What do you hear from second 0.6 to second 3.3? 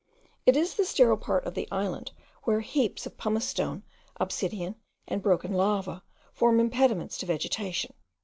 the sterile part of the island where heaps of